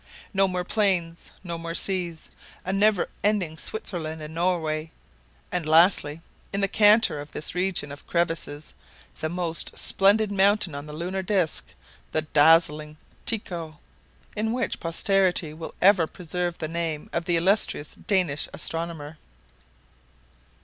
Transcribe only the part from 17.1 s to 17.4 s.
of the